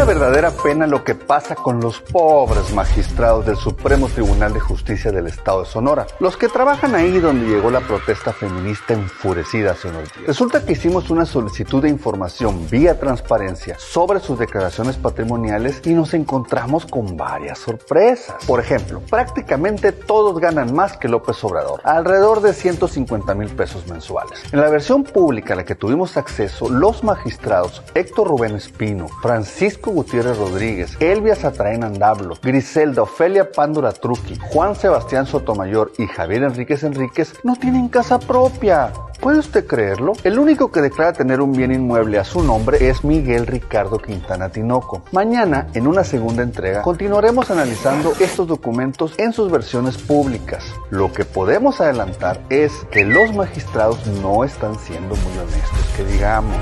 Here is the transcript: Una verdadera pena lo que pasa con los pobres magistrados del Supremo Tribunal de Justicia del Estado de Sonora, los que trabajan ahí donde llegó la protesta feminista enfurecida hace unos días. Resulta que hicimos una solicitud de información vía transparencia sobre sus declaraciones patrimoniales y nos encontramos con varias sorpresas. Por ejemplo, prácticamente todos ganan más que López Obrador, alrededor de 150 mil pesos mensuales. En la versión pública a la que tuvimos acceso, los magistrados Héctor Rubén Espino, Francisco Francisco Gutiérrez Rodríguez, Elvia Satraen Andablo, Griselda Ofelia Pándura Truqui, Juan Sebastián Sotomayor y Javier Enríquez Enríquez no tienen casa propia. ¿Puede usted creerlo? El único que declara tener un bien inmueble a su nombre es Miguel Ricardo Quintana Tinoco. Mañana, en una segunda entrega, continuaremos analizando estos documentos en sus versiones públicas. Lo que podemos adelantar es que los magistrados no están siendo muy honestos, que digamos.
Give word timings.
Una 0.00 0.14
verdadera 0.14 0.50
pena 0.50 0.86
lo 0.86 1.04
que 1.04 1.14
pasa 1.14 1.54
con 1.54 1.78
los 1.78 2.00
pobres 2.00 2.72
magistrados 2.72 3.44
del 3.44 3.56
Supremo 3.56 4.08
Tribunal 4.08 4.54
de 4.54 4.58
Justicia 4.58 5.12
del 5.12 5.26
Estado 5.26 5.60
de 5.60 5.68
Sonora, 5.68 6.06
los 6.20 6.38
que 6.38 6.48
trabajan 6.48 6.94
ahí 6.94 7.18
donde 7.18 7.46
llegó 7.46 7.70
la 7.70 7.80
protesta 7.80 8.32
feminista 8.32 8.94
enfurecida 8.94 9.72
hace 9.72 9.88
unos 9.88 10.04
días. 10.14 10.28
Resulta 10.28 10.64
que 10.64 10.72
hicimos 10.72 11.10
una 11.10 11.26
solicitud 11.26 11.82
de 11.82 11.90
información 11.90 12.66
vía 12.70 12.98
transparencia 12.98 13.78
sobre 13.78 14.20
sus 14.20 14.38
declaraciones 14.38 14.96
patrimoniales 14.96 15.82
y 15.84 15.90
nos 15.90 16.14
encontramos 16.14 16.86
con 16.86 17.18
varias 17.18 17.58
sorpresas. 17.58 18.42
Por 18.46 18.58
ejemplo, 18.58 19.02
prácticamente 19.02 19.92
todos 19.92 20.40
ganan 20.40 20.74
más 20.74 20.96
que 20.96 21.08
López 21.08 21.44
Obrador, 21.44 21.82
alrededor 21.84 22.40
de 22.40 22.54
150 22.54 23.34
mil 23.34 23.50
pesos 23.50 23.86
mensuales. 23.86 24.44
En 24.50 24.62
la 24.62 24.70
versión 24.70 25.04
pública 25.04 25.52
a 25.52 25.58
la 25.58 25.66
que 25.66 25.74
tuvimos 25.74 26.16
acceso, 26.16 26.70
los 26.70 27.04
magistrados 27.04 27.82
Héctor 27.92 28.28
Rubén 28.28 28.54
Espino, 28.56 29.06
Francisco 29.20 29.89
Francisco 29.90 29.92
Gutiérrez 29.92 30.38
Rodríguez, 30.38 30.96
Elvia 31.00 31.34
Satraen 31.34 31.84
Andablo, 31.84 32.36
Griselda 32.42 33.02
Ofelia 33.02 33.50
Pándura 33.50 33.92
Truqui, 33.92 34.36
Juan 34.52 34.74
Sebastián 34.74 35.26
Sotomayor 35.26 35.92
y 35.98 36.06
Javier 36.06 36.44
Enríquez 36.44 36.84
Enríquez 36.84 37.34
no 37.44 37.56
tienen 37.56 37.88
casa 37.88 38.18
propia. 38.18 38.92
¿Puede 39.20 39.38
usted 39.38 39.66
creerlo? 39.66 40.14
El 40.24 40.38
único 40.38 40.72
que 40.72 40.80
declara 40.80 41.12
tener 41.12 41.42
un 41.42 41.52
bien 41.52 41.72
inmueble 41.72 42.18
a 42.18 42.24
su 42.24 42.42
nombre 42.42 42.88
es 42.88 43.04
Miguel 43.04 43.46
Ricardo 43.46 43.98
Quintana 43.98 44.48
Tinoco. 44.48 45.02
Mañana, 45.12 45.66
en 45.74 45.86
una 45.86 46.04
segunda 46.04 46.42
entrega, 46.42 46.80
continuaremos 46.80 47.50
analizando 47.50 48.14
estos 48.18 48.48
documentos 48.48 49.12
en 49.18 49.34
sus 49.34 49.50
versiones 49.50 49.98
públicas. 49.98 50.64
Lo 50.88 51.12
que 51.12 51.26
podemos 51.26 51.82
adelantar 51.82 52.40
es 52.48 52.72
que 52.90 53.04
los 53.04 53.34
magistrados 53.34 54.06
no 54.22 54.42
están 54.44 54.78
siendo 54.78 55.14
muy 55.16 55.38
honestos, 55.38 55.92
que 55.96 56.04
digamos. 56.04 56.56